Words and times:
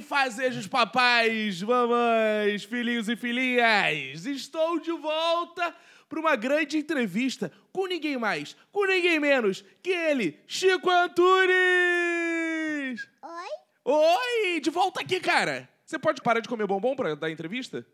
Fazejos 0.00 0.66
papais, 0.66 1.62
mamães, 1.62 2.64
filhinhos 2.64 3.08
e 3.08 3.16
filhinhas, 3.16 4.24
estou 4.26 4.78
de 4.80 4.90
volta 4.92 5.74
para 6.08 6.20
uma 6.20 6.36
grande 6.36 6.78
entrevista 6.78 7.50
com 7.72 7.86
ninguém 7.86 8.16
mais, 8.18 8.54
com 8.70 8.84
ninguém 8.86 9.18
menos 9.20 9.64
que 9.82 9.90
ele, 9.90 10.38
Chico 10.46 10.90
Antunes! 10.90 11.52
Oi? 13.22 13.48
Oi, 13.84 14.60
de 14.60 14.70
volta 14.70 15.00
aqui, 15.00 15.20
cara! 15.20 15.68
Você 15.84 15.98
pode 15.98 16.22
parar 16.22 16.40
de 16.40 16.48
comer 16.48 16.66
bombom 16.66 16.94
para 16.96 17.14
dar 17.16 17.30
entrevista? 17.30 17.86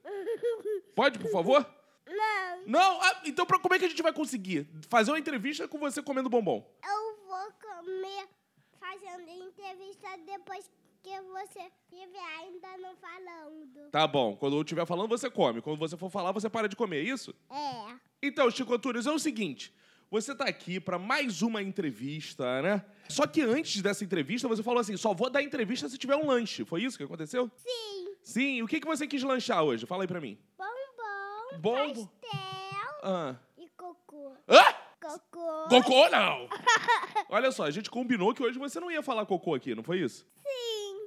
Pode, 0.94 1.18
por 1.18 1.30
favor? 1.30 1.66
Não, 2.06 2.62
Não? 2.66 3.02
Ah, 3.02 3.20
então 3.24 3.46
pra- 3.46 3.58
como 3.58 3.74
é 3.74 3.78
que 3.78 3.84
a 3.84 3.88
gente 3.88 4.02
vai 4.02 4.12
conseguir 4.12 4.68
fazer 4.88 5.10
uma 5.10 5.18
entrevista 5.18 5.66
com 5.68 5.78
você 5.78 6.02
comendo 6.02 6.28
bombom? 6.28 6.64
eu 6.84 7.26
vou 7.26 7.52
comer 7.60 8.26
fazendo 8.80 9.28
entrevista 9.30 10.08
depois 10.26 10.68
que 11.02 11.20
você 11.20 11.60
estiver 11.60 12.24
ainda 12.40 12.76
não 12.78 12.94
falando. 12.96 13.90
Tá 13.90 14.06
bom, 14.06 14.36
quando 14.36 14.56
eu 14.56 14.62
estiver 14.62 14.86
falando, 14.86 15.08
você 15.08 15.30
come. 15.30 15.60
Quando 15.62 15.78
você 15.78 15.96
for 15.96 16.10
falar, 16.10 16.32
você 16.32 16.48
para 16.48 16.68
de 16.68 16.76
comer, 16.76 16.98
é 16.98 17.02
isso? 17.10 17.34
É. 17.50 17.94
Então, 18.22 18.50
Chico 18.50 18.74
Antunes, 18.74 19.06
é 19.06 19.10
o 19.12 19.18
seguinte. 19.18 19.72
Você 20.10 20.34
tá 20.34 20.44
aqui 20.44 20.80
pra 20.80 20.98
mais 20.98 21.42
uma 21.42 21.62
entrevista, 21.62 22.62
né? 22.62 22.84
Só 23.08 23.26
que 23.26 23.42
antes 23.42 23.82
dessa 23.82 24.02
entrevista, 24.02 24.48
você 24.48 24.62
falou 24.62 24.80
assim: 24.80 24.96
só 24.96 25.12
vou 25.12 25.28
dar 25.28 25.42
entrevista 25.42 25.86
se 25.88 25.98
tiver 25.98 26.16
um 26.16 26.26
lanche. 26.28 26.64
Foi 26.64 26.82
isso 26.82 26.96
que 26.96 27.04
aconteceu? 27.04 27.50
Sim. 27.56 28.14
Sim. 28.22 28.62
O 28.62 28.66
que, 28.66 28.80
que 28.80 28.86
você 28.86 29.06
quis 29.06 29.22
lanchar 29.22 29.62
hoje? 29.62 29.84
Fala 29.86 30.04
aí 30.04 30.08
pra 30.08 30.20
mim. 30.20 30.38
Bombom, 30.56 31.60
Bombom. 31.60 32.06
pastel 32.06 33.00
Ah. 33.02 33.36
e 33.58 33.68
cocô. 33.76 34.32
Hã? 34.48 34.62
Cocô. 35.00 35.68
Cocô, 35.68 36.08
não! 36.08 36.48
Olha 37.30 37.52
só, 37.52 37.64
a 37.64 37.70
gente 37.70 37.88
combinou 37.90 38.34
que 38.34 38.42
hoje 38.42 38.58
você 38.58 38.80
não 38.80 38.90
ia 38.90 39.02
falar 39.02 39.24
cocô 39.26 39.54
aqui, 39.54 39.74
não 39.74 39.82
foi 39.82 40.00
isso? 40.00 40.26
Sim. 40.42 40.47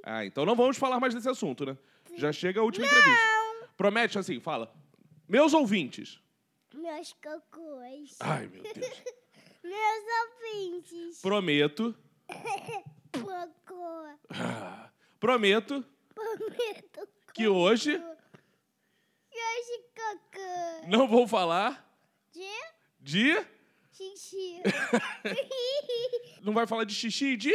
Ah, 0.02 0.24
então 0.24 0.44
não 0.44 0.56
vamos 0.56 0.76
falar 0.76 0.98
mais 1.00 1.14
desse 1.14 1.28
assunto, 1.28 1.64
né? 1.64 1.76
Já 2.16 2.32
chega 2.32 2.60
a 2.60 2.62
última 2.64 2.86
entrevista. 2.86 3.68
Promete 3.76 4.18
assim, 4.18 4.40
fala. 4.40 4.72
Meus 5.28 5.54
ouvintes. 5.54 6.20
Meus 6.74 7.12
cocôs. 7.14 8.16
Ai, 8.20 8.48
meu 8.48 8.62
Deus. 8.62 8.74
Meus 9.62 10.04
ouvintes. 10.24 11.20
Prometo. 11.20 11.94
Cocô. 13.12 14.06
ah, 14.30 14.90
Prometo 15.20 15.84
Prometo 16.14 17.08
que 17.34 17.46
hoje 17.46 17.98
cocô. 17.98 18.16
E 19.30 19.36
hoje 19.38 19.84
cocô. 19.94 20.88
não 20.88 21.06
vou 21.06 21.28
falar 21.28 21.86
De 22.32 22.40
de. 23.00 23.46
xixi. 23.92 24.62
Não 26.42 26.52
vai 26.54 26.66
falar 26.66 26.84
de 26.84 26.94
xixi 26.94 27.26
e 27.32 27.36
de. 27.36 27.52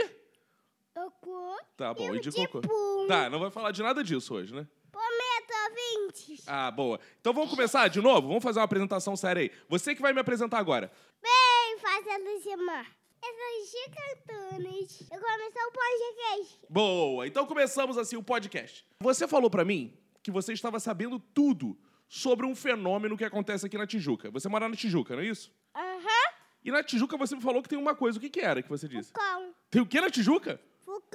Cocô. 0.97 1.57
Tá 1.75 1.93
bom, 1.93 2.15
e 2.15 2.19
de 2.19 2.29
de 2.29 2.47
cocô. 2.47 2.61
pum. 2.61 3.05
Tá, 3.07 3.29
não 3.29 3.39
vai 3.39 3.51
falar 3.51 3.71
de 3.71 3.83
nada 3.83 4.03
disso 4.03 4.33
hoje, 4.33 4.53
né? 4.53 4.67
Prometo, 4.91 5.53
ouvintes. 5.69 6.43
Ah, 6.47 6.71
boa. 6.71 6.99
Então 7.21 7.33
vamos 7.33 7.51
começar 7.51 7.87
de 7.87 8.01
novo? 8.01 8.27
Vamos 8.27 8.43
fazer 8.43 8.59
uma 8.59 8.65
apresentação 8.65 9.15
séria 9.15 9.41
aí. 9.43 9.51
Você 9.69 9.93
que 9.93 10.01
vai 10.01 10.11
me 10.11 10.19
apresentar 10.19 10.57
agora. 10.57 10.91
Bem, 11.21 11.77
fazendo 11.79 12.41
Simar. 12.41 12.87
Eu 13.23 13.29
sou 13.33 13.81
Chica 13.81 14.01
Antunes. 14.11 15.01
Eu 15.11 15.19
comecei 15.19 15.63
o 15.63 15.71
podcast. 15.71 16.59
Boa. 16.69 17.27
Então 17.27 17.45
começamos 17.45 17.97
assim 17.97 18.15
o 18.15 18.23
podcast. 18.23 18.85
Você 19.01 19.27
falou 19.27 19.49
pra 19.49 19.65
mim 19.65 19.97
que 20.23 20.31
você 20.31 20.53
estava 20.53 20.79
sabendo 20.79 21.19
tudo 21.19 21.77
sobre 22.07 22.45
um 22.45 22.55
fenômeno 22.55 23.17
que 23.17 23.23
acontece 23.25 23.65
aqui 23.65 23.77
na 23.77 23.85
Tijuca. 23.87 24.31
Você 24.31 24.47
mora 24.47 24.67
na 24.69 24.75
Tijuca, 24.75 25.15
não 25.15 25.21
é 25.23 25.27
isso? 25.27 25.51
Aham. 25.75 26.33
E 26.63 26.71
na 26.71 26.83
Tijuca 26.83 27.17
você 27.17 27.35
me 27.35 27.41
falou 27.41 27.61
que 27.61 27.69
tem 27.69 27.77
uma 27.77 27.95
coisa. 27.95 28.17
O 28.17 28.21
que, 28.21 28.29
que 28.29 28.39
era 28.39 28.61
que 28.61 28.69
você 28.69 28.87
disse? 28.87 29.11
Vulcão. 29.13 29.53
Tem 29.69 29.81
o 29.81 29.85
que 29.85 29.99
na 29.99 30.09
Tijuca? 30.09 30.59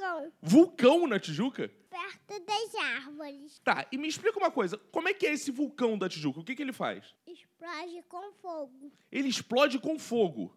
Vulcão. 0.02 0.32
Vulcão 0.42 1.06
na 1.06 1.18
Tijuca? 1.20 1.70
Perto 1.88 2.44
das 2.44 2.74
árvores. 2.74 3.58
Tá, 3.60 3.86
e 3.92 3.98
me 3.98 4.08
explica 4.08 4.38
uma 4.38 4.50
coisa. 4.50 4.76
Como 4.90 5.08
é 5.08 5.14
que 5.14 5.26
é 5.26 5.32
esse 5.32 5.50
vulcão 5.50 5.96
da 5.96 6.08
Tijuca? 6.08 6.40
O 6.40 6.44
que, 6.44 6.54
que 6.56 6.62
ele 6.62 6.72
faz? 6.72 7.14
Explode 7.26 8.02
com 8.08 8.32
fogo. 8.32 8.92
Ele 9.10 9.28
explode 9.28 9.78
com 9.78 9.98
fogo. 9.98 10.54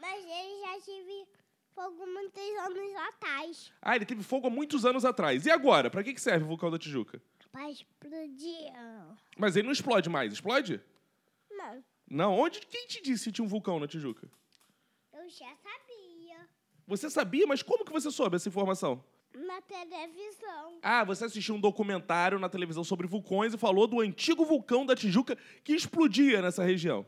Mas 0.00 0.24
ele 0.24 0.60
já 0.60 0.80
tive 0.80 1.26
fogo 1.74 2.06
muitos 2.06 2.42
anos 2.58 2.94
atrás. 2.96 3.72
Ah, 3.80 3.96
ele 3.96 4.06
teve 4.06 4.22
fogo 4.22 4.46
há 4.46 4.50
muitos 4.50 4.84
anos 4.84 5.04
atrás. 5.04 5.46
E 5.46 5.50
agora? 5.50 5.90
Pra 5.90 6.02
que, 6.02 6.14
que 6.14 6.20
serve 6.20 6.44
o 6.44 6.48
vulcão 6.48 6.70
da 6.70 6.78
Tijuca? 6.78 7.22
Pra 7.52 7.70
explodir. 7.70 8.72
Mas 9.36 9.56
ele 9.56 9.66
não 9.66 9.72
explode 9.72 10.08
mais. 10.08 10.32
Explode? 10.32 10.80
Não, 11.50 11.84
Não. 12.10 12.38
Onde? 12.38 12.60
Quem 12.60 12.86
te 12.86 13.02
disse 13.02 13.24
que 13.24 13.32
tinha 13.32 13.44
um 13.44 13.48
vulcão 13.48 13.78
na 13.78 13.86
Tijuca? 13.86 14.28
eu 15.12 15.28
já 15.28 15.46
sabia. 15.56 15.87
Você 16.88 17.10
sabia, 17.10 17.46
mas 17.46 17.62
como 17.62 17.84
que 17.84 17.92
você 17.92 18.10
soube 18.10 18.36
essa 18.36 18.48
informação? 18.48 19.04
Na 19.34 19.60
televisão. 19.60 20.78
Ah, 20.82 21.04
você 21.04 21.26
assistiu 21.26 21.54
um 21.54 21.60
documentário 21.60 22.38
na 22.38 22.48
televisão 22.48 22.82
sobre 22.82 23.06
vulcões 23.06 23.52
e 23.52 23.58
falou 23.58 23.86
do 23.86 24.00
antigo 24.00 24.42
vulcão 24.42 24.86
da 24.86 24.96
Tijuca 24.96 25.36
que 25.62 25.74
explodia 25.74 26.40
nessa 26.40 26.64
região. 26.64 27.04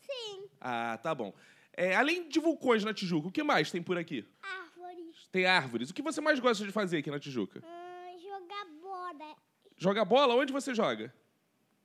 Sim. 0.00 0.48
Ah, 0.58 0.98
tá 1.02 1.14
bom. 1.14 1.34
É, 1.74 1.94
além 1.94 2.30
de 2.30 2.40
vulcões 2.40 2.82
na 2.82 2.94
Tijuca, 2.94 3.28
o 3.28 3.30
que 3.30 3.42
mais 3.42 3.70
tem 3.70 3.82
por 3.82 3.98
aqui? 3.98 4.24
Árvores. 4.42 5.28
Tem 5.30 5.44
árvores. 5.44 5.90
O 5.90 5.94
que 5.94 6.00
você 6.00 6.22
mais 6.22 6.40
gosta 6.40 6.64
de 6.64 6.72
fazer 6.72 6.96
aqui 6.96 7.10
na 7.10 7.20
Tijuca? 7.20 7.62
Hum, 7.62 8.18
jogar 8.18 8.64
bola. 8.80 9.36
Joga 9.76 10.02
bola? 10.02 10.34
Onde 10.34 10.50
você 10.50 10.74
joga? 10.74 11.14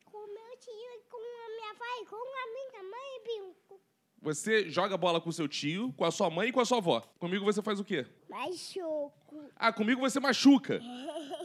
Com 0.06 0.20
meu 0.20 0.58
tio 0.58 0.72
e 0.72 1.02
com 1.09 1.18
a 1.18 1.50
minha 1.50 1.75
pai, 1.75 2.06
com 2.09 2.16
a 2.16 2.47
minha 2.47 2.84
mãe 2.90 3.18
e 3.18 3.24
brinco. 3.24 3.81
Você 4.23 4.69
joga 4.69 4.95
bola 4.95 5.19
com 5.19 5.29
seu 5.34 5.50
tio, 5.50 5.91
com 5.97 6.06
a 6.06 6.11
sua 6.11 6.29
mãe 6.29 6.47
e 6.47 6.51
com 6.53 6.61
a 6.61 6.66
sua 6.66 6.78
avó. 6.78 7.01
Comigo 7.19 7.44
você 7.44 7.61
faz 7.61 7.78
o 7.78 7.84
quê? 7.84 8.06
Machuco. 8.29 9.51
Ah, 9.53 9.73
comigo 9.73 10.00
você 10.00 10.17
machuca. 10.17 10.81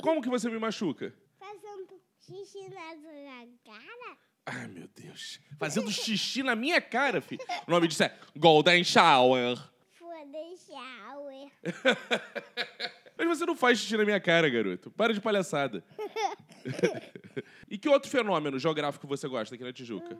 Como 0.00 0.22
que 0.22 0.28
você 0.28 0.49
me 0.49 0.61
machuca? 0.61 1.12
Fazendo 1.41 2.00
xixi 2.21 2.69
na 2.69 2.94
sua 2.94 3.49
cara. 3.65 4.16
Ai, 4.47 4.69
meu 4.69 4.89
Deus. 4.94 5.41
Fazendo 5.59 5.91
xixi 5.91 6.44
na 6.44 6.55
minha 6.55 6.81
cara, 6.81 7.21
filho. 7.21 7.43
O 7.66 7.71
nome 7.72 7.89
disso 7.89 8.05
é 8.05 8.16
Golden 8.37 8.84
Shower. 8.84 9.59
Foda 9.99 10.39
shower. 10.56 11.50
Mas 13.19 13.27
você 13.27 13.45
não 13.45 13.56
faz 13.56 13.81
xixi 13.81 13.97
na 13.97 14.05
minha 14.05 14.21
cara, 14.21 14.49
garoto. 14.49 14.89
Para 14.93 15.12
de 15.12 15.21
palhaçada. 15.21 15.84
e 17.69 17.77
que 17.77 17.89
outro 17.89 18.09
fenômeno 18.09 18.56
geográfico 18.56 19.06
você 19.09 19.27
gosta 19.27 19.56
aqui 19.56 19.65
na 19.65 19.72
Tijuca? 19.72 20.16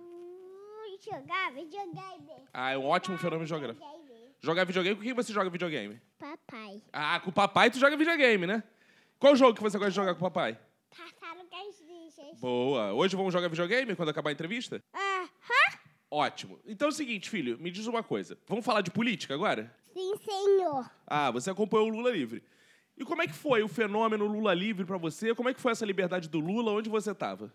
Jogar 1.04 1.53
videogame. 1.53 2.48
Ah, 2.53 2.72
é 2.72 2.78
um 2.78 2.84
ótimo 2.86 3.16
fenômeno 3.19 3.47
geográfico. 3.47 3.84
Videogame. 3.84 4.34
Jogar 4.41 4.64
videogame, 4.64 4.97
com 4.97 5.03
quem 5.03 5.12
você 5.14 5.32
joga 5.32 5.50
videogame? 5.50 6.00
Papai. 6.19 6.82
Ah, 6.92 7.20
com 7.20 7.31
o 7.31 7.32
papai 7.32 7.70
tu 7.70 7.78
joga 7.78 7.97
videogame, 7.97 8.47
né? 8.47 8.62
Qual 9.19 9.34
jogo 9.37 9.54
que 9.54 9.62
você 9.62 9.78
gosta 9.78 9.91
de 9.91 9.97
jogar 9.97 10.14
com 10.14 10.20
o 10.20 10.31
papai? 10.31 10.58
Tartarugas 10.97 11.81
ninjas. 11.87 12.41
Boa. 12.41 12.92
Hoje 12.92 13.16
vamos 13.16 13.32
jogar 13.32 13.48
videogame 13.48 13.94
quando 13.94 14.08
acabar 14.10 14.31
a 14.31 14.32
entrevista? 14.32 14.82
Aham. 14.94 15.78
Ótimo. 16.10 16.58
Então 16.66 16.88
é 16.88 16.91
o 16.91 16.94
seguinte, 16.94 17.28
filho, 17.28 17.58
me 17.58 17.70
diz 17.70 17.87
uma 17.87 18.03
coisa. 18.03 18.38
Vamos 18.47 18.64
falar 18.64 18.81
de 18.81 18.91
política 18.91 19.34
agora? 19.34 19.75
Sim, 19.92 20.14
senhor. 20.16 20.91
Ah, 21.06 21.31
você 21.31 21.50
acompanhou 21.50 21.87
o 21.87 21.91
Lula 21.91 22.10
livre. 22.10 22.42
E 22.97 23.04
como 23.04 23.22
é 23.22 23.26
que 23.26 23.32
foi 23.32 23.62
o 23.62 23.69
fenômeno 23.69 24.26
Lula 24.26 24.54
livre 24.54 24.84
pra 24.84 24.97
você? 24.97 25.34
Como 25.34 25.48
é 25.48 25.54
que 25.54 25.60
foi 25.60 25.72
essa 25.72 25.87
liberdade 25.87 26.28
do 26.28 26.41
Lula? 26.41 26.72
Onde 26.72 26.88
você 26.88 27.14
tava? 27.14 27.53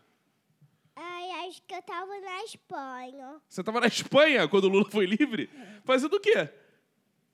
Acho 1.64 1.68
que 1.68 1.76
eu 1.76 1.82
tava 1.82 2.20
na 2.20 2.44
Espanha. 2.44 3.42
Você 3.48 3.64
tava 3.64 3.80
na 3.80 3.88
Espanha 3.88 4.48
quando 4.50 4.66
o 4.66 4.68
Lula 4.68 4.90
foi 4.90 5.06
livre? 5.06 5.50
Fazendo 5.86 6.16
o 6.16 6.20
quê? 6.20 6.50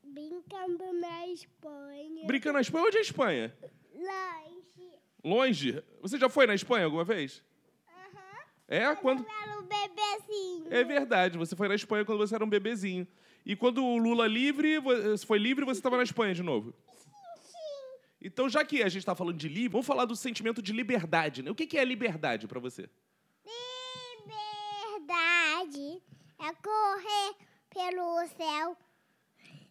Brincando 0.04 0.94
na 0.94 1.28
Espanha. 1.28 2.28
Brincando 2.28 2.54
na 2.54 2.62
Espanha? 2.62 2.86
Onde 2.86 2.98
é 2.98 3.00
a 3.00 3.04
Espanha? 3.04 3.58
Lanche. 3.96 5.00
Longe? 5.24 5.84
Você 6.02 6.20
já 6.20 6.30
foi 6.30 6.46
na 6.46 6.54
Espanha 6.54 6.86
alguma 6.86 7.04
vez? 7.04 7.44
Aham. 7.88 8.44
É? 8.68 8.96
Quando... 8.98 9.24
Eu 9.24 9.30
era 9.32 9.60
um 9.60 9.64
bebezinho. 9.64 10.68
É 10.70 10.84
verdade, 10.84 11.36
você 11.36 11.56
foi 11.56 11.68
na 11.68 11.74
Espanha 11.76 12.06
quando 12.06 12.20
você 12.20 12.36
era 12.36 12.46
um 12.46 12.50
bebezinho. 12.50 13.08
E 13.44 13.56
quando 13.56 13.84
o 13.84 13.98
Lula 13.98 14.28
livre, 14.28 14.76
foi 15.26 15.40
livre, 15.40 15.66
você 15.66 15.80
estava 15.80 15.98
na 15.98 16.04
Espanha 16.04 16.36
de 16.36 16.44
novo. 16.44 16.72
Sim. 17.42 17.58
Então, 18.22 18.48
já 18.48 18.64
que 18.64 18.84
a 18.84 18.90
gente 18.90 19.00
está 19.00 19.16
falando 19.16 19.38
de 19.38 19.48
livre, 19.48 19.70
vamos 19.70 19.88
falar 19.88 20.06
do 20.06 20.16
sentimento 20.16 20.62
de 20.62 20.72
liberdade, 20.72 21.42
né? 21.42 21.50
O 21.50 21.56
que 21.56 21.66
que 21.66 21.80
é 21.80 21.84
liberdade 21.84 22.48
pra 22.48 22.60
você? 22.60 22.88
Liberdade 25.00 26.04
é 26.40 26.54
correr 26.54 27.36
pelo 27.70 28.26
céu. 28.28 28.78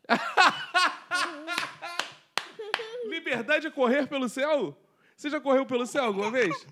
Liberdade 3.09 3.67
é 3.67 3.70
correr 3.70 4.06
pelo 4.06 4.29
céu? 4.29 4.79
Você 5.17 5.31
já 5.31 5.41
correu 5.41 5.65
pelo 5.67 5.87
céu 5.87 6.05
alguma 6.05 6.31
vez? 6.31 6.67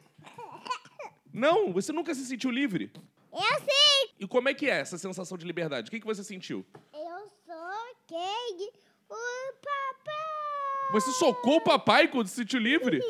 Não, 1.33 1.73
você 1.73 1.93
nunca 1.93 2.15
se 2.15 2.25
sentiu 2.25 2.51
livre. 2.51 2.93
Eu 3.33 3.61
sei. 3.61 4.11
E 4.19 4.27
como 4.27 4.49
é 4.49 4.55
que 4.55 4.71
é 4.71 4.81
essa 4.81 4.97
sensação 4.97 5.37
de 5.37 5.45
liberdade? 5.47 5.89
O 5.89 5.91
que, 5.91 6.01
que 6.01 6.07
você 6.07 6.25
sentiu? 6.25 6.65
Eu 6.95 7.31
sou 7.45 7.95
quem? 8.07 8.71
O 9.09 9.53
papai. 9.63 10.93
Você 10.93 11.11
socou 11.13 11.57
o 11.57 11.61
papai 11.61 12.09
quando 12.09 12.29
se 12.29 12.37
sentiu 12.37 12.59
livre? 12.59 13.01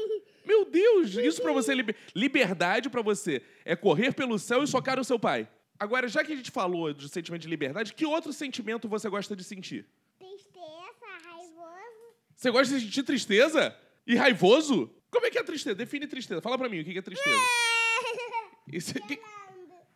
Meu 0.45 0.65
Deus, 0.65 1.15
isso 1.15 1.41
pra 1.43 1.53
você 1.53 1.73
é 1.73 1.75
liber... 1.75 1.97
liberdade 2.15 2.89
pra 2.89 3.03
você 3.03 3.43
é 3.65 3.75
correr 3.77 4.15
pelo 4.15 4.39
céu 4.39 4.63
e 4.63 4.67
socar 4.67 4.99
o 4.99 5.05
seu 5.05 5.19
pai. 5.19 5.49
Agora, 5.79 6.09
já 6.09 6.25
que 6.25 6.33
a 6.33 6.37
gente 6.37 6.51
falou 6.51 6.93
do 6.95 7.09
sentimento 7.09 7.43
de 7.43 7.49
liberdade, 7.49 7.93
que 7.95 8.07
outro 8.07 8.33
sentimento 8.33 8.89
você 8.89 9.09
gosta 9.09 9.37
de 9.37 9.45
sentir? 9.45 9.87
Tristeza, 10.19 11.07
raivoso. 11.25 12.15
Você 12.35 12.51
gosta 12.51 12.75
de 12.79 12.85
sentir 12.85 13.03
tristeza? 13.03 13.77
E 14.07 14.15
raivoso? 14.15 14.91
Como 15.11 15.31
que 15.31 15.39
é 15.39 15.43
tristeza? 15.43 15.75
Define 15.75 16.07
tristeza. 16.07 16.41
Fala 16.41 16.57
pra 16.59 16.69
mim 16.69 16.81
o 16.81 16.85
que 16.85 16.97
é 16.99 17.03
tristeza. 17.03 17.37
Isso, 18.73 18.95
que- 18.95 19.21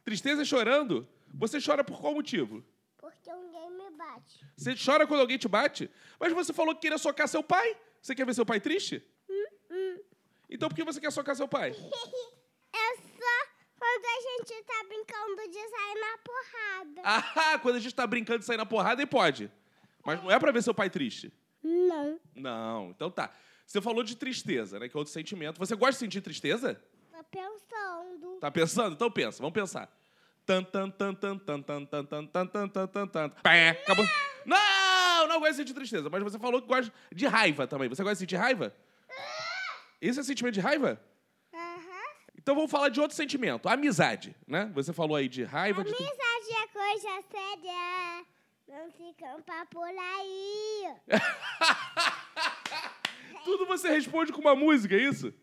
tristeza 0.05 0.43
é 0.43 0.45
chorando? 0.45 1.07
Você 1.35 1.59
chora 1.61 1.83
por 1.85 2.01
qual 2.01 2.15
motivo? 2.15 2.65
Porque 2.99 3.31
alguém 3.31 3.71
me 3.71 3.91
bate. 3.97 4.45
Você 4.57 4.75
chora 4.77 5.07
quando 5.07 5.21
alguém 5.21 5.39
te 5.39 5.49
bate? 5.49 5.91
Mas 6.19 6.33
você 6.33 6.53
falou 6.53 6.75
que 6.75 6.81
queria 6.83 6.99
socar 6.99 7.27
seu 7.29 7.43
pai. 7.43 7.77
Você 8.03 8.15
quer 8.15 8.27
ver 8.27 8.35
seu 8.35 8.45
pai 8.47 8.61
triste? 8.61 9.03
Então 10.49 10.69
por 10.69 10.75
que 10.75 10.85
você 10.85 11.01
quer 11.01 11.11
socar 11.13 11.35
seu 11.37 11.49
pai? 11.49 11.71
É 12.73 12.97
só 12.97 13.47
quando 13.79 14.05
a 14.05 14.40
gente 14.55 14.65
tá 14.67 14.85
brincando 14.89 15.49
de 15.49 15.69
sair 15.69 16.01
na 16.01 16.19
porrada. 16.19 17.03
Ah, 17.05 17.59
quando 17.59 17.77
a 17.77 17.81
gente 17.81 17.95
tá 17.95 18.07
brincando 18.07 18.41
de 18.41 18.45
sair 18.45 18.57
na 18.57 18.67
porrada, 18.67 19.01
aí 19.01 19.07
pode. 19.07 19.51
Mas 20.05 20.23
não 20.23 20.31
é 20.31 20.39
pra 20.39 20.51
ver 20.51 20.63
seu 20.63 20.75
pai 20.75 20.91
triste. 20.91 21.33
Não. 21.63 22.21
Não, 22.35 22.91
então 22.91 23.11
tá. 23.11 23.33
Você 23.67 23.81
falou 23.81 24.03
de 24.03 24.17
tristeza, 24.17 24.79
né? 24.79 24.89
Que 24.89 24.97
é 24.97 24.99
outro 24.99 25.13
sentimento. 25.13 25.59
Você 25.59 25.77
gosta 25.77 25.93
de 25.93 25.99
sentir 25.99 26.21
tristeza? 26.21 26.83
Tô 27.13 27.25
pensando. 27.25 28.39
Tá 28.41 28.51
pensando? 28.51 28.95
Então 28.95 29.11
pensa, 29.11 29.39
vamos 29.39 29.55
pensar. 29.55 29.89
Tan, 30.45 30.65
tan, 30.65 30.91
tan, 30.91 31.15
tan, 31.15 31.39
tan, 31.39 31.63
tan, 31.63 31.85
tan, 31.85 32.05
tan, 32.07 32.27
tan, 32.27 32.47
tan, 32.47 32.69
tan, 32.69 32.87
tan, 32.89 33.07
tan. 33.07 33.29
Pé, 33.43 33.71
acabou. 33.71 34.05
Não, 34.45 35.29
não 35.29 35.39
gosto 35.39 35.53
de 35.53 35.57
sentir 35.59 35.75
tristeza. 35.75 36.09
Mas 36.11 36.23
você 36.23 36.39
falou 36.39 36.61
que 36.61 36.67
gosta 36.67 36.93
de 37.13 37.27
raiva 37.27 37.67
também. 37.67 37.89
Você 37.89 38.03
gosta 38.03 38.15
de 38.15 38.21
sentir 38.21 38.37
raiva? 38.37 38.75
Esse 40.01 40.19
é 40.19 40.23
sentimento 40.23 40.55
de 40.55 40.61
raiva? 40.61 41.01
Então 42.43 42.55
vamos 42.55 42.71
falar 42.71 42.89
de 42.89 42.99
outro 42.99 43.15
sentimento. 43.15 43.69
Amizade, 43.69 44.35
né? 44.47 44.71
Você 44.75 44.95
falou 44.95 45.15
aí 45.15 45.29
de 45.29 45.45
raiva, 45.45 45.85
de... 45.85 45.91
Amizade 45.91 46.53
é 46.53 46.67
coisa 46.69 47.23
séria. 47.31 48.25
Não 48.67 48.91
se 48.91 49.13
campa 49.19 49.67
por 49.71 49.89
aí. 49.89 50.89
Tudo 53.45 53.67
você 53.67 53.91
responde 53.91 54.33
com 54.33 54.41
uma 54.41 54.57
música, 54.57 54.95
é 54.95 54.99
isso? 54.99 55.35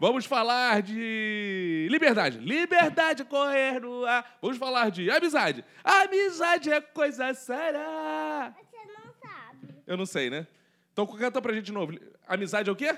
Vamos 0.00 0.24
falar 0.24 0.82
de 0.82 1.88
liberdade. 1.90 2.38
Liberdade 2.38 3.22
é 3.22 3.24
correr 3.24 3.80
no 3.80 4.04
ar. 4.04 4.38
Vamos 4.40 4.56
falar 4.56 4.88
de 4.90 5.10
amizade. 5.10 5.64
Amizade 5.82 6.70
é 6.70 6.80
coisa 6.80 7.34
séria. 7.34 8.54
Você 8.56 8.76
não 8.86 9.12
sabe. 9.20 9.74
Eu 9.86 9.96
não 9.96 10.06
sei, 10.06 10.30
né? 10.30 10.46
Então 10.92 11.04
canta 11.06 11.42
pra 11.42 11.52
gente 11.52 11.66
de 11.66 11.72
novo. 11.72 11.98
Amizade 12.26 12.68
é 12.68 12.72
o 12.72 12.76
quê? 12.76 12.96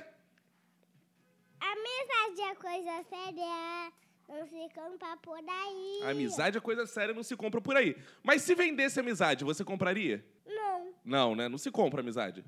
Amizade 2.12 2.40
é 2.40 2.54
coisa 2.54 3.02
séria. 3.08 3.92
Não 4.28 4.46
se 4.46 4.68
campa 4.74 5.16
por 5.18 5.38
aí. 5.38 6.00
Amizade 6.04 6.58
é 6.58 6.60
coisa 6.60 6.86
séria, 6.86 7.14
não 7.14 7.22
se 7.22 7.36
compra 7.36 7.60
por 7.60 7.76
aí. 7.76 7.96
Mas 8.22 8.42
se 8.42 8.54
vendesse 8.54 8.98
amizade, 8.98 9.44
você 9.44 9.64
compraria? 9.64 10.24
Não. 10.46 10.94
Não, 11.04 11.34
né? 11.34 11.48
Não 11.48 11.58
se 11.58 11.70
compra 11.70 12.00
amizade. 12.00 12.44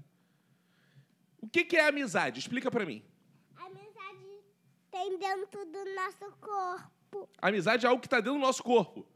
O 1.41 1.49
que, 1.49 1.65
que 1.65 1.77
é 1.77 1.87
amizade? 1.89 2.39
Explica 2.41 2.71
pra 2.71 2.87
mim. 2.87 3.05
Amizade 3.57 4.27
tem 4.91 5.19
dentro 5.19 5.65
do 5.67 5.85
nosso 5.95 6.37
corpo. 6.41 7.29
Amizade 7.41 7.85
é 7.85 7.89
algo 7.89 8.01
que 8.01 8.09
tá 8.09 8.17
dentro 8.17 8.35
do 8.35 8.39
nosso 8.39 8.63
corpo. 8.63 9.07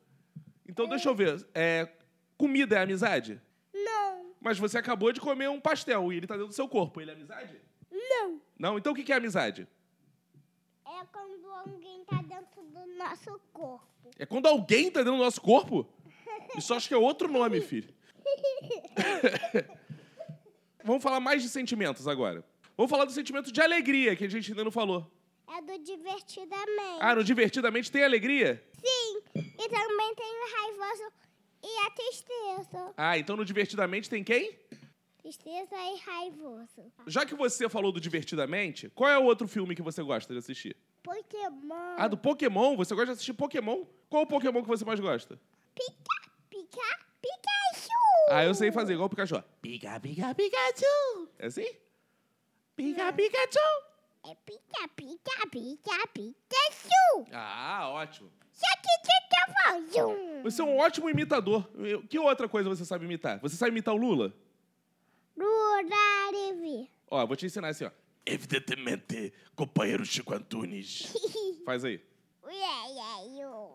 Então 0.67 0.87
deixa 0.87 1.09
eu 1.09 1.15
ver. 1.15 1.49
É, 1.55 1.89
comida 2.37 2.77
é 2.77 2.83
amizade? 2.83 3.41
Não. 3.73 4.35
Mas 4.41 4.59
você 4.59 4.77
acabou 4.77 5.11
de 5.13 5.21
comer 5.21 5.49
um 5.49 5.61
pastel 5.61 6.13
e 6.13 6.17
ele 6.19 6.27
tá 6.27 6.35
dentro 6.35 6.49
do 6.49 6.55
seu 6.55 6.69
corpo. 6.69 7.01
Ele 7.01 7.11
é 7.11 7.15
amizade? 7.15 7.61
Não. 7.91 8.43
Não? 8.59 8.79
Então 8.79 8.93
o 8.93 8.95
que, 8.95 9.05
que 9.05 9.13
é 9.13 9.17
amizade? 9.17 9.67
É 11.01 11.07
quando 11.13 11.47
alguém 11.53 12.05
tá 12.05 12.23
dentro 12.23 12.63
do 12.63 12.87
nosso 12.97 13.41
corpo. 13.53 13.89
É 14.19 14.27
quando 14.27 14.47
alguém 14.47 14.91
tá 14.91 15.01
dentro 15.01 15.17
do 15.17 15.23
nosso 15.23 15.41
corpo? 15.41 15.87
Isso 16.57 16.75
acho 16.75 16.89
que 16.89 16.95
é 16.95 16.97
outro 16.97 17.29
nome, 17.31 17.61
filho. 17.61 17.95
Vamos 20.83 21.03
falar 21.03 21.21
mais 21.21 21.41
de 21.43 21.49
sentimentos 21.49 22.09
agora. 22.09 22.45
Vamos 22.77 22.91
falar 22.91 23.05
do 23.05 23.13
sentimento 23.13 23.53
de 23.53 23.61
alegria, 23.61 24.17
que 24.17 24.25
a 24.25 24.29
gente 24.29 24.51
ainda 24.51 24.65
não 24.65 24.73
falou. 24.73 25.09
É 25.57 25.63
do 25.63 25.79
divertidamente. 25.85 26.99
Ah, 27.01 27.15
no 27.15 27.23
Divertidamente 27.23 27.93
tem 27.93 28.03
alegria? 28.05 28.63
Sim. 28.85 29.23
E 29.35 29.69
também 29.69 30.15
tem 30.15 30.27
o 30.27 30.57
raivoso 30.57 31.13
e 31.63 31.87
a 31.87 31.91
tristeza. 31.91 32.93
Ah, 32.97 33.17
então 33.19 33.37
no 33.37 33.45
Divertidamente 33.45 34.11
tem 34.11 34.25
quem? 34.25 34.59
Tristeza 35.19 35.75
e 35.75 35.97
raivoso. 35.99 36.93
Já 37.07 37.25
que 37.25 37.35
você 37.35 37.69
falou 37.69 37.93
do 37.93 38.01
Divertidamente, 38.01 38.89
qual 38.91 39.11
é 39.11 39.19
o 39.19 39.25
outro 39.25 39.49
filme 39.49 39.75
que 39.75 39.83
você 39.83 40.03
gosta 40.03 40.33
de 40.33 40.39
assistir? 40.39 40.77
Pokémon. 41.09 41.95
Ah, 41.97 42.07
do 42.07 42.19
Pokémon? 42.19 42.77
Você 42.77 42.95
gosta 42.95 43.07
de 43.07 43.13
assistir 43.13 43.33
Pokémon? 43.33 43.87
Qual 44.11 44.25
o 44.25 44.27
Pokémon 44.27 44.61
que 44.61 44.69
você 44.69 44.85
mais 44.85 45.01
gosta? 45.01 45.41
Pica, 45.75 46.31
pica, 46.51 46.99
Pikachu. 47.23 48.29
Ah, 48.31 48.45
eu 48.45 48.55
sei 48.55 48.71
fazer 48.71 48.93
igual 48.93 49.07
o 49.07 49.11
Pikachu. 49.11 49.43
Pica, 49.63 49.99
pica, 50.01 50.35
Pikachu. 50.35 51.29
É 51.39 51.47
assim? 51.47 51.67
Pica, 52.77 53.11
Pikachu. 53.11 53.59
É 54.27 54.35
pica, 54.45 54.89
pica, 54.95 55.47
pica, 55.51 56.09
Pikachu. 56.13 57.27
Ah, 57.33 57.89
ótimo. 57.89 58.31
Só 58.53 58.67
que 58.77 58.89
você 58.89 59.29
tá. 59.31 59.39
Você 60.43 60.61
é 60.61 60.65
um 60.65 60.77
ótimo 60.77 61.09
imitador. 61.09 61.67
Que 62.11 62.19
outra 62.19 62.49
coisa 62.49 62.69
você 62.69 62.85
sabe 62.85 63.07
imitar? 63.07 63.39
Você 63.41 63.57
sabe 63.57 63.71
imitar 63.71 63.95
o 63.95 63.97
Lula? 63.97 64.35
Lurarivi. 65.35 66.91
Ó, 67.11 67.27
vou 67.27 67.35
te 67.37 67.47
ensinar 67.47 67.69
assim, 67.69 67.85
ó. 67.85 67.91
Evidentemente, 68.31 69.33
companheiro 69.57 70.05
Chico 70.05 70.35
Antunes. 70.35 71.11
Faz 71.65 71.83
aí. 71.83 71.99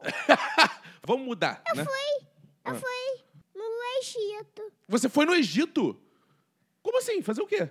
Vamos 1.04 1.26
mudar, 1.26 1.64
né? 1.76 1.84
Fui. 1.84 2.28
Ah. 2.64 2.70
Eu 2.70 2.76
fui 2.76 3.24
no 3.56 3.84
Egito. 4.00 4.72
Você 4.88 5.10
foi 5.10 5.26
no 5.26 5.34
Egito? 5.34 6.00
Como 6.84 7.00
assim? 7.00 7.22
Fazer 7.24 7.42
o 7.42 7.48
quê? 7.48 7.68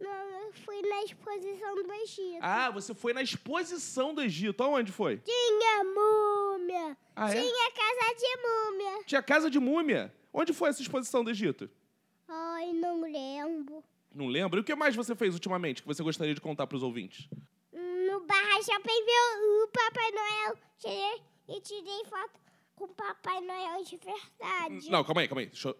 Não, 0.00 0.10
eu 0.42 0.52
fui 0.52 0.82
na 0.82 1.04
exposição 1.04 1.74
do 1.76 1.92
Egito. 1.92 2.38
Ah, 2.40 2.70
você 2.70 2.92
foi 2.92 3.12
na 3.12 3.22
exposição 3.22 4.12
do 4.12 4.22
Egito. 4.22 4.62
Aonde 4.64 4.90
foi? 4.90 5.18
Tinha 5.18 5.84
múmia. 5.84 6.96
Ah, 7.14 7.30
é? 7.30 7.40
Tinha 7.40 7.70
casa 7.70 8.14
de 8.16 8.36
múmia. 8.42 9.04
Tinha 9.06 9.22
casa 9.22 9.50
de 9.50 9.60
múmia. 9.60 10.12
Onde 10.32 10.52
foi 10.52 10.68
essa 10.68 10.82
exposição 10.82 11.22
do 11.22 11.30
Egito? 11.30 11.70
Ai, 12.28 12.72
não 12.72 13.00
lembro. 13.02 13.84
Não 14.16 14.28
lembro. 14.28 14.58
E 14.58 14.62
o 14.62 14.64
que 14.64 14.74
mais 14.74 14.96
você 14.96 15.14
fez 15.14 15.34
ultimamente 15.34 15.82
que 15.82 15.88
você 15.88 16.02
gostaria 16.02 16.34
de 16.34 16.40
contar 16.40 16.66
pros 16.66 16.82
ouvintes? 16.82 17.28
No 17.70 18.20
Barra 18.26 18.62
Shopping 18.62 19.04
viu 19.04 19.64
o 19.64 19.68
Papai 19.68 20.10
Noel. 20.10 20.58
Tirei, 20.78 21.22
e 21.48 21.60
tirei 21.60 22.04
foto 22.06 22.40
com 22.74 22.84
o 22.84 22.88
Papai 22.88 23.42
Noel 23.42 23.84
de 23.84 23.98
verdade. 23.98 24.90
Não, 24.90 25.04
calma 25.04 25.20
aí, 25.20 25.28
calma 25.28 25.42
aí. 25.42 25.48
Deixa 25.48 25.68
eu... 25.68 25.76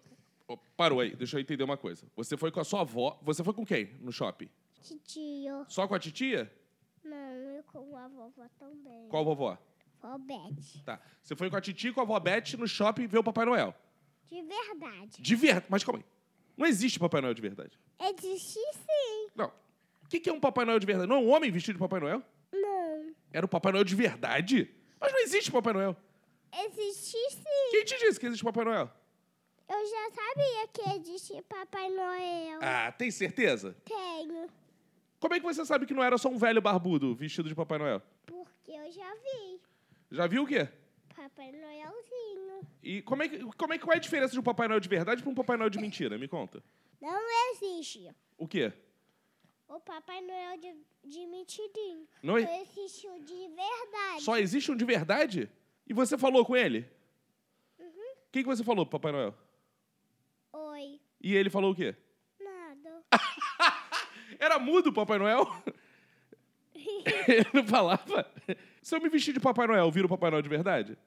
Ô, 0.47 0.55
Parou 0.77 0.99
aí, 0.99 1.15
deixa 1.15 1.37
eu 1.37 1.41
entender 1.41 1.63
uma 1.63 1.77
coisa. 1.77 2.05
Você 2.15 2.37
foi 2.37 2.51
com 2.51 2.59
a 2.59 2.63
sua 2.63 2.81
avó. 2.81 3.19
Você 3.23 3.43
foi 3.43 3.55
com 3.55 3.65
quem 3.65 3.85
no 4.01 4.11
shopping? 4.11 4.49
Titio. 4.83 5.65
Só 5.67 5.87
com 5.87 5.95
a 5.95 5.99
titia? 5.99 6.53
Não, 7.03 7.17
eu 7.17 7.63
com 7.63 7.97
a 7.97 8.07
vovó 8.07 8.47
também. 8.59 9.09
Qual 9.09 9.25
vovó? 9.25 9.57
Vobete. 9.99 10.83
Tá. 10.83 11.01
Você 11.23 11.35
foi 11.35 11.49
com 11.49 11.55
a 11.55 11.61
titia 11.61 11.89
e 11.89 11.93
com 11.93 12.01
a 12.01 12.03
avó 12.03 12.19
Beth 12.19 12.55
no 12.55 12.67
shopping 12.67 13.07
ver 13.07 13.17
o 13.17 13.23
Papai 13.23 13.45
Noel. 13.45 13.73
De 14.27 14.43
verdade. 14.43 15.21
De 15.21 15.35
verdade. 15.35 15.65
Mas 15.69 15.83
calma 15.83 15.99
aí. 15.99 16.16
Não 16.57 16.65
existe 16.65 16.99
Papai 16.99 17.21
Noel 17.21 17.33
de 17.33 17.41
verdade. 17.41 17.79
Existe 17.99 18.59
sim. 18.73 19.27
Não. 19.35 19.47
O 20.03 20.07
que 20.09 20.19
que 20.19 20.29
é 20.29 20.33
um 20.33 20.39
Papai 20.39 20.65
Noel 20.65 20.79
de 20.79 20.85
verdade? 20.85 21.07
Não 21.07 21.17
é 21.17 21.19
um 21.19 21.29
homem 21.29 21.51
vestido 21.51 21.75
de 21.75 21.79
Papai 21.79 21.99
Noel? 21.99 22.23
Não. 22.51 23.13
Era 23.31 23.45
o 23.45 23.49
Papai 23.49 23.71
Noel 23.71 23.83
de 23.83 23.95
verdade? 23.95 24.73
Mas 24.99 25.11
não 25.11 25.19
existe 25.19 25.51
Papai 25.51 25.73
Noel. 25.73 25.95
Existe 26.65 27.17
sim. 27.31 27.69
Quem 27.71 27.85
te 27.85 27.97
disse 27.99 28.19
que 28.19 28.25
existe 28.25 28.43
Papai 28.43 28.65
Noel? 28.65 28.89
Eu 29.69 29.85
já 29.85 30.09
sabia 30.11 30.67
que 30.73 30.89
existe 30.97 31.41
Papai 31.43 31.89
Noel. 31.89 32.59
Ah, 32.61 32.91
tem 32.91 33.11
certeza? 33.11 33.75
Tenho. 33.85 34.49
Como 35.19 35.33
é 35.33 35.39
que 35.39 35.45
você 35.45 35.65
sabe 35.65 35.85
que 35.85 35.93
não 35.93 36.03
era 36.03 36.17
só 36.17 36.29
um 36.29 36.37
velho 36.37 36.61
barbudo 36.61 37.13
vestido 37.13 37.49
de 37.49 37.55
Papai 37.55 37.77
Noel? 37.77 38.01
Porque 38.25 38.71
eu 38.71 38.91
já 38.91 39.13
vi. 39.15 39.59
Já 40.09 40.25
viu 40.25 40.43
o 40.43 40.47
quê? 40.47 40.69
Papai 41.29 41.51
Noelzinho. 41.51 42.67
E 42.81 43.01
como 43.01 43.21
é 43.23 43.27
que, 43.29 43.39
como 43.57 43.73
é, 43.73 43.77
que- 43.77 43.83
qual 43.83 43.93
é 43.93 43.97
a 43.97 43.99
diferença 44.01 44.33
de 44.33 44.39
um 44.39 44.43
Papai 44.43 44.67
Noel 44.67 44.79
de 44.79 44.87
verdade 44.87 45.21
para 45.21 45.29
um 45.31 45.35
Papai 45.35 45.57
Noel 45.57 45.69
de 45.69 45.79
mentira? 45.79 46.17
Me 46.17 46.27
conta. 46.27 46.63
Não 47.01 47.19
existe. 47.51 48.09
O 48.37 48.47
quê? 48.47 48.71
O 49.67 49.79
Papai 49.79 50.21
Noel 50.21 50.57
de, 50.57 50.73
de 51.03 51.25
mentirinho. 51.27 52.07
Não 52.23 52.37
é- 52.37 52.45
Só 52.45 52.53
existe 52.61 53.07
o 53.07 53.19
de 53.19 53.47
verdade. 53.49 54.21
Só 54.23 54.37
existe 54.37 54.71
um 54.71 54.77
de 54.77 54.85
verdade? 54.85 55.49
E 55.85 55.93
você 55.93 56.17
falou 56.17 56.45
com 56.45 56.55
ele? 56.55 56.89
O 57.79 58.31
que, 58.31 58.41
que 58.43 58.47
você 58.47 58.63
falou 58.63 58.85
pro 58.85 58.99
Papai 58.99 59.11
Noel? 59.11 59.35
Oi. 60.53 60.99
E 61.21 61.35
ele 61.35 61.49
falou 61.49 61.71
o 61.71 61.75
quê? 61.75 61.95
Nada. 62.39 63.03
Era 64.39 64.59
mudo 64.59 64.89
o 64.89 64.93
Papai 64.93 65.17
Noel? 65.17 65.45
ele 67.27 67.45
não 67.53 67.65
falava? 67.65 68.31
Se 68.81 68.95
eu 68.95 69.01
me 69.01 69.09
vestir 69.09 69.33
de 69.33 69.39
Papai 69.39 69.67
Noel, 69.67 69.89
vira 69.91 70.05
o 70.05 70.09
Papai 70.09 70.29
Noel 70.31 70.41
de 70.41 70.49
verdade? 70.49 70.97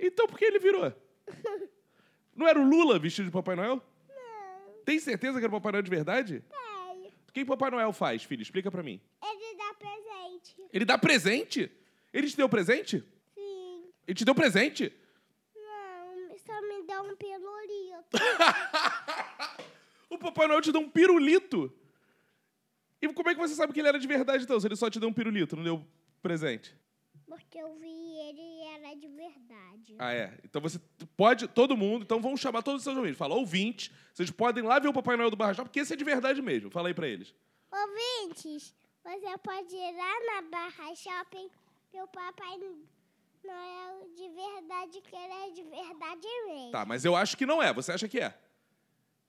Então 0.00 0.26
por 0.26 0.38
que 0.38 0.44
ele 0.44 0.58
virou? 0.58 0.92
Não 2.34 2.48
era 2.48 2.58
o 2.58 2.68
Lula 2.68 2.98
vestido 2.98 3.26
de 3.26 3.30
Papai 3.30 3.54
Noel? 3.54 3.82
Não. 4.08 4.84
Tem 4.84 4.98
certeza 4.98 5.38
que 5.38 5.44
era 5.44 5.54
o 5.54 5.60
Papai 5.60 5.72
Noel 5.72 5.82
de 5.82 5.90
verdade? 5.90 6.44
Tenho. 6.48 7.12
O 7.28 7.32
que 7.32 7.44
Papai 7.44 7.70
Noel 7.70 7.92
faz, 7.92 8.24
filho? 8.24 8.42
Explica 8.42 8.70
pra 8.70 8.82
mim. 8.82 9.00
Ele 9.22 9.56
dá 9.56 9.74
presente. 9.74 10.56
Ele 10.72 10.84
dá 10.84 10.98
presente? 10.98 11.70
Ele 12.12 12.26
te 12.28 12.36
deu 12.36 12.48
presente? 12.48 13.04
Sim. 13.34 13.84
Ele 14.06 14.14
te 14.14 14.24
deu 14.24 14.34
presente? 14.34 14.92
Não, 15.54 16.38
só 16.38 16.60
me 16.62 16.82
dá 16.86 17.02
um 17.02 17.14
pirulito. 17.14 18.18
O 20.10 20.18
Papai 20.18 20.48
Noel 20.48 20.60
te 20.60 20.72
deu 20.72 20.80
um 20.80 20.90
pirulito. 20.90 21.72
E 23.00 23.08
como 23.12 23.30
é 23.30 23.34
que 23.34 23.40
você 23.40 23.54
sabe 23.54 23.72
que 23.72 23.78
ele 23.78 23.88
era 23.88 23.98
de 23.98 24.08
verdade, 24.08 24.42
então? 24.42 24.58
Se 24.58 24.66
ele 24.66 24.74
só 24.74 24.90
te 24.90 24.98
deu 24.98 25.08
um 25.08 25.12
pirulito, 25.12 25.54
não 25.54 25.62
deu 25.62 25.86
presente? 26.20 26.76
Porque 27.30 27.58
eu 27.58 27.72
vi 27.76 27.86
ele 27.86 28.40
e 28.40 28.62
era 28.74 28.94
de 28.96 29.06
verdade. 29.06 29.94
Ah, 30.00 30.12
é. 30.12 30.36
Então 30.42 30.60
você 30.60 30.80
pode, 31.16 31.46
todo 31.46 31.76
mundo, 31.76 32.02
então 32.02 32.20
vamos 32.20 32.40
chamar 32.40 32.60
todos 32.60 32.80
os 32.80 32.84
seus 32.84 32.96
ouvintes. 32.96 33.16
Fala, 33.16 33.36
ouvintes, 33.36 33.92
vocês 34.12 34.32
podem 34.32 34.64
ir 34.64 34.66
lá 34.66 34.80
ver 34.80 34.88
o 34.88 34.92
Papai 34.92 35.16
Noel 35.16 35.30
do 35.30 35.36
Barra 35.36 35.54
Shopping, 35.54 35.68
porque 35.68 35.78
esse 35.78 35.92
é 35.92 35.96
de 35.96 36.02
verdade 36.02 36.42
mesmo. 36.42 36.72
Fala 36.72 36.88
aí 36.88 36.94
pra 36.94 37.06
eles. 37.06 37.32
Ouvintes, 37.70 38.74
você 39.04 39.38
pode 39.38 39.76
ir 39.76 39.92
lá 39.96 40.12
na 40.26 40.42
Barra 40.42 40.92
Shopping 40.96 41.48
ver 41.92 42.02
o 42.02 42.08
Papai 42.08 42.58
Noel 43.44 44.08
de 44.16 44.28
verdade, 44.28 45.00
que 45.00 45.14
ele 45.14 45.32
é 45.32 45.50
de 45.52 45.62
verdade 45.62 46.26
mesmo. 46.48 46.72
Tá, 46.72 46.84
mas 46.84 47.04
eu 47.04 47.14
acho 47.14 47.36
que 47.36 47.46
não 47.46 47.62
é. 47.62 47.72
Você 47.72 47.92
acha 47.92 48.08
que 48.08 48.18
é? 48.18 48.36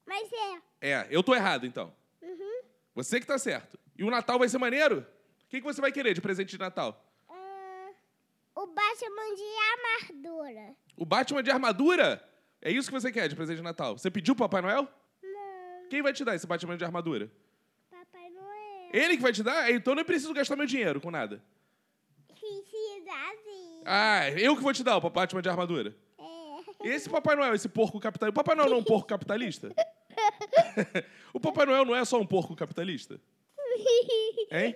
Mas 0.08 0.27
é. 0.34 0.62
É, 0.81 1.08
eu 1.12 1.22
tô 1.22 1.36
errado, 1.36 1.67
então. 1.67 1.93
Uhum. 2.20 2.63
Você 2.96 3.20
que 3.20 3.27
tá 3.27 3.38
certo. 3.38 3.79
E 3.96 4.03
o 4.03 4.10
Natal 4.10 4.39
vai 4.39 4.50
ser 4.50 4.58
maneiro? 4.58 5.05
O 5.46 5.50
que, 5.50 5.60
que 5.60 5.67
você 5.67 5.79
vai 5.79 5.91
querer 5.91 6.15
de 6.15 6.22
presente 6.22 6.50
de 6.50 6.58
Natal? 6.58 7.11
O 8.62 8.68
Batman 8.68 9.36
de 9.36 9.44
armadura. 9.72 10.75
O 10.96 11.03
Batman 11.03 11.41
de 11.41 11.50
armadura? 11.50 12.24
É 12.62 12.70
isso 12.70 12.89
que 12.89 12.94
você 12.94 13.12
quer 13.12 13.27
de 13.27 13.36
presente 13.36 13.58
de 13.58 13.63
Natal? 13.63 13.98
Você 13.98 14.12
pediu 14.12 14.36
pro 14.36 14.48
Papai 14.48 14.62
Noel? 14.62 14.88
Não, 15.24 15.89
Quem 15.89 16.03
vai 16.03 16.13
te 16.13 16.24
dar 16.24 16.36
esse 16.36 16.46
Batman 16.46 16.77
de 16.77 16.86
armadura? 16.86 17.32
Papai 17.89 18.30
Noel. 18.30 18.89
Ele 18.94 19.18
que 19.18 19.24
vai 19.24 19.34
te 19.34 19.41
dar? 19.41 19.72
Então 19.72 19.94
eu 19.94 19.96
não 19.96 20.03
preciso 20.03 20.32
gastar 20.32 20.56
meu 20.56 20.68
dinheiro 20.68 21.01
com 21.01 21.10
nada. 21.10 21.44
Precisa 22.27 23.36
sim. 23.44 23.82
Ah, 23.84 24.30
eu 24.30 24.56
que 24.56 24.62
vou 24.62 24.72
te 24.74 24.84
dar 24.84 24.98
o 24.98 25.10
Batman 25.10 25.41
de 25.41 25.50
armadura. 25.50 25.96
É. 26.20 26.88
Esse 26.88 27.10
Papai 27.10 27.36
Noel, 27.36 27.56
esse 27.56 27.68
porco 27.68 28.00
capitalista. 28.00 28.30
O 28.30 28.44
Papai 28.44 28.56
Noel 28.56 28.70
não 28.70 28.77
é 28.77 28.80
um 28.80 28.84
porco 28.84 29.08
capitalista? 29.08 29.74
o 31.34 31.39
Papai 31.39 31.65
Noel 31.65 31.84
não 31.84 31.96
é 31.96 32.06
só 32.06 32.20
um 32.20 32.27
porco 32.27 32.56
capitalista? 32.56 33.20
Hein? 34.51 34.75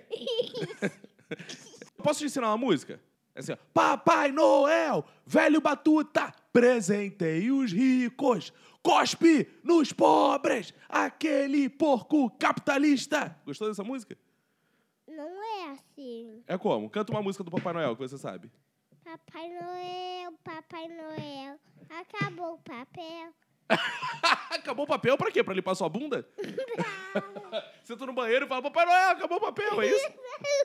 Posso 2.02 2.18
te 2.18 2.24
ensinar 2.24 2.48
uma 2.48 2.58
música? 2.58 3.00
É 3.36 3.40
assim, 3.40 3.52
ó. 3.52 3.56
Papai 3.74 4.32
Noel, 4.32 5.04
velho 5.26 5.60
batuta, 5.60 6.32
presentei 6.50 7.50
os 7.50 7.70
ricos, 7.70 8.50
cospe 8.82 9.46
nos 9.62 9.92
pobres, 9.92 10.72
aquele 10.88 11.68
porco 11.68 12.30
capitalista. 12.30 13.38
Gostou 13.44 13.68
dessa 13.68 13.84
música? 13.84 14.16
Não 15.06 15.44
é 15.44 15.72
assim. 15.72 16.42
É 16.46 16.56
como? 16.56 16.88
Canta 16.88 17.12
uma 17.12 17.20
música 17.20 17.44
do 17.44 17.50
Papai 17.50 17.74
Noel 17.74 17.94
que 17.94 18.08
você 18.08 18.16
sabe. 18.16 18.50
Papai 19.04 19.50
Noel, 19.50 20.32
Papai 20.42 20.88
Noel, 20.88 21.60
acabou 21.90 22.54
o 22.54 22.58
papel. 22.58 23.34
acabou 24.50 24.84
o 24.84 24.88
papel 24.88 25.16
pra 25.16 25.30
quê? 25.30 25.42
Pra 25.42 25.54
limpar 25.54 25.74
sua 25.74 25.88
bunda? 25.88 26.26
Entra 27.88 28.06
no 28.06 28.12
banheiro 28.12 28.46
e 28.46 28.48
fala, 28.48 28.62
Papai 28.62 28.84
Noel, 28.84 29.10
acabou 29.10 29.38
o 29.38 29.40
papel, 29.40 29.80
é 29.80 29.86
isso? 29.86 30.12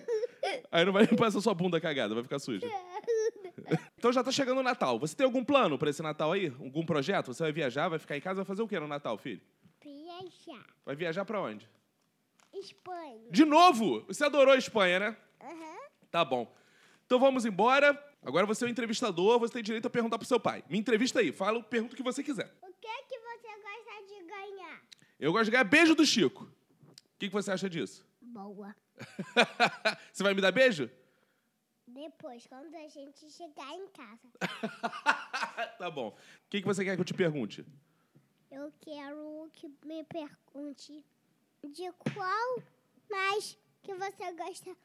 Aí 0.71 0.83
não 0.83 0.91
vai 0.91 1.05
limpar 1.05 1.27
essa 1.27 1.39
sua 1.39 1.53
bunda 1.53 1.79
cagada, 1.79 2.13
vai 2.13 2.23
ficar 2.23 2.39
suja. 2.39 2.67
Então 3.97 4.11
já 4.11 4.23
tá 4.23 4.31
chegando 4.31 4.59
o 4.59 4.63
Natal. 4.63 4.97
Você 4.99 5.15
tem 5.15 5.25
algum 5.25 5.43
plano 5.43 5.77
pra 5.77 5.89
esse 5.89 6.01
Natal 6.01 6.31
aí? 6.31 6.47
Algum 6.59 6.83
projeto? 6.85 7.27
Você 7.27 7.43
vai 7.43 7.51
viajar, 7.51 7.87
vai 7.89 7.99
ficar 7.99 8.17
em 8.17 8.21
casa, 8.21 8.37
vai 8.37 8.45
fazer 8.45 8.63
o 8.63 8.67
quê 8.67 8.79
no 8.79 8.87
Natal, 8.87 9.17
filho? 9.17 9.41
Viajar. 9.83 10.65
Vai 10.83 10.95
viajar 10.95 11.23
pra 11.23 11.39
onde? 11.39 11.69
Espanha. 12.53 13.29
De 13.29 13.45
novo! 13.45 14.03
Você 14.07 14.25
adorou 14.25 14.53
a 14.53 14.57
Espanha, 14.57 14.99
né? 14.99 15.17
Aham. 15.41 15.77
Tá 16.09 16.25
bom. 16.25 16.51
Então 17.05 17.19
vamos 17.19 17.45
embora. 17.45 17.97
Agora 18.23 18.45
você 18.45 18.63
é 18.65 18.67
o 18.67 18.69
entrevistador, 18.69 19.39
você 19.39 19.53
tem 19.53 19.63
direito 19.63 19.87
a 19.87 19.89
perguntar 19.89 20.17
pro 20.17 20.27
seu 20.27 20.39
pai. 20.39 20.63
Me 20.69 20.77
entrevista 20.77 21.19
aí, 21.19 21.31
fala, 21.31 21.61
pergunta 21.63 21.93
o 21.93 21.97
que 21.97 22.03
você 22.03 22.23
quiser. 22.23 22.53
O 22.61 22.71
que 22.79 22.87
é 22.87 23.01
que 23.03 23.19
você 23.19 23.47
gosta 23.47 24.05
de 24.07 24.23
ganhar? 24.23 24.81
Eu 25.21 25.31
gosto 25.31 25.45
de 25.45 25.51
ganhar 25.51 25.63
beijo 25.63 25.93
do 25.93 26.03
Chico. 26.05 26.43
O 26.45 27.17
que, 27.19 27.27
que 27.27 27.33
você 27.33 27.51
acha 27.51 27.69
disso? 27.69 28.03
Boa. 28.19 28.75
você 30.11 30.23
vai 30.23 30.33
me 30.33 30.41
dar 30.41 30.51
beijo? 30.51 30.89
Depois, 31.87 32.47
quando 32.47 32.73
a 32.75 32.87
gente 32.87 33.29
chegar 33.29 33.71
em 33.73 33.87
casa, 33.89 34.29
tá 35.77 35.91
bom. 35.91 36.07
O 36.09 36.49
que, 36.49 36.61
que 36.61 36.67
você 36.67 36.83
quer 36.83 36.95
que 36.95 37.01
eu 37.01 37.05
te 37.05 37.13
pergunte? 37.13 37.63
eu 38.49 38.69
quero 38.81 39.49
que 39.53 39.69
me 39.85 40.03
pergunte 40.03 41.05
de 41.63 41.89
qual 42.13 42.63
mais 43.09 43.57
que 43.81 43.93
você 43.95 44.31
gosta 44.33 44.75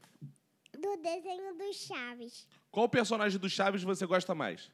do 0.78 0.96
desenho 0.98 1.56
dos 1.58 1.76
Chaves. 1.76 2.46
Qual 2.70 2.88
personagem 2.88 3.40
do 3.40 3.48
Chaves 3.50 3.82
você 3.82 4.06
gosta 4.06 4.34
mais? 4.36 4.70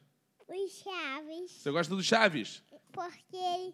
Os 0.47 0.71
Chaves, 0.83 1.51
Você 1.53 1.71
gosta 1.71 1.95
do 1.95 2.03
Chaves? 2.03 2.61
porque 2.91 3.35
ele, 3.35 3.73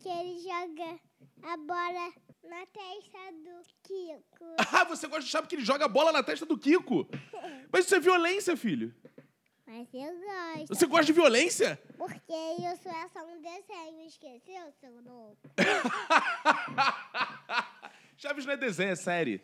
porque 0.00 0.08
ele 0.08 0.38
joga 0.38 0.98
a 1.42 1.56
bola 1.58 2.10
na 2.42 2.64
testa 2.66 3.18
do 3.44 3.60
Kiko. 3.82 4.56
Ah, 4.72 4.84
você 4.84 5.06
gosta 5.06 5.22
do 5.22 5.28
Chaves 5.28 5.46
porque 5.46 5.56
ele 5.56 5.64
joga 5.64 5.84
a 5.84 5.88
bola 5.88 6.10
na 6.10 6.22
testa 6.22 6.46
do 6.46 6.56
Kiko. 6.56 7.06
Mas 7.70 7.84
isso 7.84 7.94
é 7.94 8.00
violência, 8.00 8.56
filho. 8.56 8.94
Mas 9.66 9.86
eu 9.92 10.00
gosto. 10.00 10.68
Você 10.68 10.86
gosta 10.86 11.04
de 11.04 11.12
violência? 11.12 11.78
Porque 11.98 12.32
isso 12.32 12.88
é 12.88 13.08
só 13.08 13.26
um 13.26 13.38
desenho, 13.40 14.06
esqueceu, 14.06 14.72
seu 14.80 15.02
louco? 15.02 15.36
Chaves 18.16 18.46
não 18.46 18.54
é 18.54 18.56
desenho, 18.56 18.90
é 18.90 18.96
série. 18.96 19.42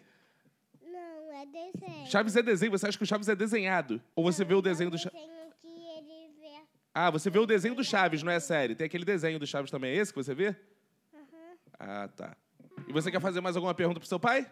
Não, 0.82 1.32
é 1.32 1.46
desenho. 1.46 2.06
Chaves 2.06 2.34
é 2.34 2.42
desenho, 2.42 2.72
você 2.72 2.88
acha 2.88 2.98
que 2.98 3.04
o 3.04 3.06
Chaves 3.06 3.28
é 3.28 3.36
desenhado? 3.36 4.02
Ou 4.16 4.24
você 4.24 4.44
vê 4.44 4.54
o 4.54 4.62
desenho 4.62 4.90
do 4.90 4.98
Chaves. 4.98 5.35
Ah, 6.98 7.10
você 7.10 7.28
vê 7.28 7.38
o 7.38 7.44
desenho 7.44 7.74
do 7.74 7.84
Chaves, 7.84 8.22
não 8.22 8.32
é 8.32 8.40
série. 8.40 8.74
Tem 8.74 8.86
aquele 8.86 9.04
desenho 9.04 9.38
do 9.38 9.46
Chaves 9.46 9.70
também, 9.70 9.90
é 9.90 9.96
esse 9.96 10.10
que 10.10 10.16
você 10.16 10.34
vê? 10.34 10.56
Aham. 11.12 11.58
Ah, 11.78 12.08
tá. 12.08 12.34
E 12.88 12.92
você 12.92 13.10
quer 13.10 13.20
fazer 13.20 13.42
mais 13.42 13.54
alguma 13.54 13.74
pergunta 13.74 14.00
pro 14.00 14.08
seu 14.08 14.18
pai? 14.18 14.50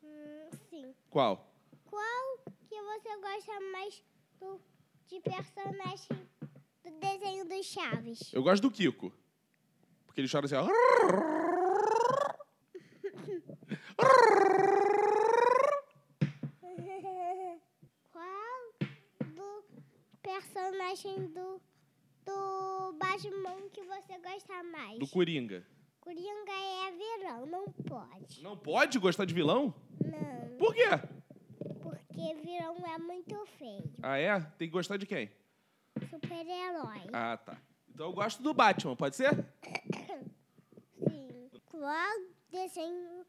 Hum, 0.00 0.50
sim. 0.70 0.94
Qual? 1.10 1.52
Qual 1.86 2.38
que 2.68 2.80
você 2.80 3.16
gosta 3.16 3.60
mais 3.72 4.04
do, 4.38 4.60
de 5.08 5.18
personagem 5.18 6.28
do 6.84 6.92
desenho 7.00 7.48
dos 7.48 7.66
Chaves? 7.66 8.32
Eu 8.32 8.44
gosto 8.44 8.62
do 8.62 8.70
Kiko. 8.70 9.12
Porque 10.06 10.20
ele 10.20 10.28
chora 10.30 10.46
assim, 10.46 10.54
ó. 10.54 10.68
Qual 18.12 18.74
do 19.34 19.64
personagem 20.22 21.26
do, 21.32 21.60
do 22.24 22.92
Batman 22.98 23.68
que 23.72 23.82
você 23.82 24.18
gosta 24.18 24.62
mais? 24.64 24.98
Do 24.98 25.06
Coringa. 25.08 25.66
Coringa 26.00 26.52
é 26.52 26.90
vilão, 26.92 27.46
não 27.46 27.70
pode. 27.72 28.42
Não 28.42 28.56
pode 28.56 28.98
gostar 28.98 29.24
de 29.24 29.34
vilão? 29.34 29.74
Não, 30.04 30.56
Por 30.58 30.74
quê? 30.74 30.88
porque 31.82 32.34
vilão 32.42 32.76
é 32.86 32.98
muito 32.98 33.46
feio. 33.58 33.92
Ah, 34.02 34.18
é? 34.18 34.40
Tem 34.58 34.68
que 34.68 34.72
gostar 34.72 34.96
de 34.96 35.06
quem? 35.06 35.30
Super-herói. 36.08 37.08
Ah, 37.12 37.36
tá. 37.36 37.60
Então 37.88 38.06
eu 38.06 38.12
gosto 38.12 38.42
do 38.42 38.54
Batman, 38.54 38.96
pode 38.96 39.16
ser? 39.16 39.30
Sim. 41.08 41.50
Qual 41.66 42.18
desenho 42.50 43.24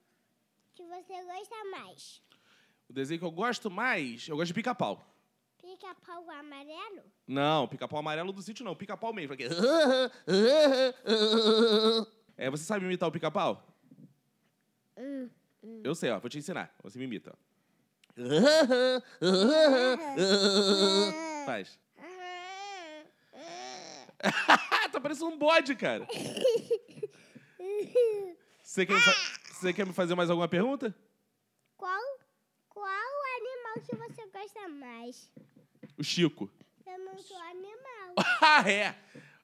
que 0.74 0.83
você 0.86 1.24
gosta 1.24 1.55
mais? 1.71 2.21
O 2.89 2.93
desenho 2.93 3.19
que 3.19 3.25
eu 3.25 3.31
gosto 3.31 3.69
mais, 3.69 4.27
eu 4.27 4.36
gosto 4.36 4.48
de 4.48 4.53
pica-pau. 4.53 5.10
Pica-pau 5.61 6.29
amarelo? 6.31 7.03
Não, 7.27 7.67
pica-pau 7.67 7.99
amarelo 7.99 8.31
do 8.33 8.41
sítio 8.41 8.65
não, 8.65 8.75
pica-pau 8.75 9.13
mesmo. 9.13 9.33
aquele- 9.33 9.53
É, 12.37 12.49
você 12.49 12.63
sabe 12.63 12.85
imitar 12.85 13.07
o 13.07 13.11
pica-pau? 13.11 13.63
Hum. 14.97 15.29
Eu 15.83 15.93
sei, 15.93 16.09
ó, 16.09 16.19
vou 16.19 16.29
te 16.29 16.37
ensinar. 16.39 16.73
Você 16.83 16.97
me 16.97 17.05
imita. 17.05 17.31
ó. 17.31 17.51
Faz. 21.45 21.79
tá 24.91 24.99
parecendo 24.99 25.27
um 25.31 25.37
bode, 25.37 25.75
cara. 25.75 26.07
Você 28.63 28.85
quer, 28.85 28.93
me 28.93 29.01
fa- 29.01 29.15
você 29.53 29.73
quer 29.73 29.85
me 29.85 29.93
fazer 29.93 30.15
mais 30.15 30.29
alguma 30.29 30.47
pergunta? 30.47 30.93
Qual, 31.77 32.01
qual 32.69 33.11
animal 33.37 33.73
que 33.85 33.95
você 33.95 34.20
mais? 34.71 35.31
O 35.97 36.03
Chico. 36.03 36.49
Eu 36.85 36.97
não 36.99 37.17
sou 37.17 37.37
animal. 37.37 37.71
Ah, 38.41 38.69
é. 38.69 38.95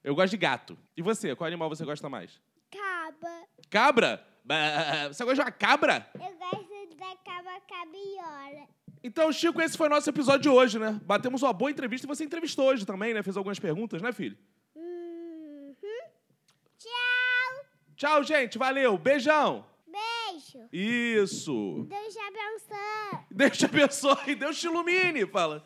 Eu 0.04 0.14
gosto 0.14 0.30
de 0.30 0.36
gato. 0.36 0.78
E 0.96 1.02
você, 1.02 1.34
qual 1.34 1.46
animal 1.46 1.68
você 1.68 1.84
gosta 1.84 2.08
mais? 2.08 2.40
Caba. 2.70 3.46
Cabra? 3.70 4.24
Bah, 4.44 5.08
Você 5.08 5.24
gosta 5.24 5.36
de 5.36 5.40
uma 5.42 5.50
cabra? 5.52 6.10
Eu 6.14 6.20
gosto 6.38 6.96
da 6.96 7.16
caba 7.24 7.60
cabiola. 7.68 8.66
Então, 9.02 9.32
Chico, 9.32 9.60
esse 9.62 9.76
foi 9.76 9.86
o 9.86 9.90
nosso 9.90 10.08
episódio 10.10 10.40
de 10.42 10.48
hoje, 10.48 10.78
né? 10.78 10.98
Batemos 11.04 11.42
uma 11.42 11.52
boa 11.52 11.70
entrevista 11.70 12.06
e 12.06 12.08
você 12.08 12.24
entrevistou 12.24 12.66
hoje 12.66 12.84
também, 12.84 13.14
né? 13.14 13.22
Fez 13.22 13.36
algumas 13.36 13.58
perguntas, 13.58 14.02
né, 14.02 14.12
filho? 14.12 14.36
Uhum. 14.74 15.74
Tchau. 16.78 17.64
Tchau, 17.96 18.22
gente. 18.24 18.58
Valeu. 18.58 18.98
Beijão. 18.98 19.64
Beijo. 20.54 20.68
Isso. 20.72 21.86
Deus 21.88 22.14
te 22.14 22.20
abençoe. 22.20 23.26
Deus 23.30 23.58
te 23.58 23.64
abençoe. 23.66 24.34
Deus 24.34 24.58
te 24.58 24.66
ilumine. 24.66 25.26
Fala. 25.26 25.64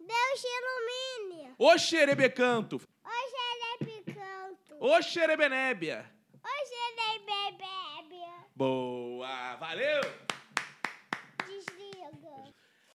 Deus 0.00 0.40
te 0.40 0.46
ilumine. 0.46 1.54
Ô 1.58 1.78
xerebecanto. 1.78 2.80
É 3.04 3.84
picanto. 3.84 4.76
Ô 4.80 5.02
xerebenébia. 5.02 6.10
É 6.44 7.18
bebê. 7.18 8.24
Boa. 8.54 9.56
Valeu. 9.56 10.25